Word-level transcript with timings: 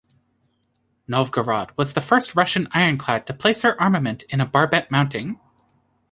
"Novgorod" 1.07 1.73
was 1.77 1.93
the 1.93 2.01
first 2.01 2.35
Russian 2.35 2.67
ironclad 2.71 3.27
to 3.27 3.35
place 3.35 3.61
her 3.61 3.79
armament 3.79 4.23
in 4.29 4.41
a 4.41 4.47
barbette 4.47 4.89
mounting. 4.89 5.39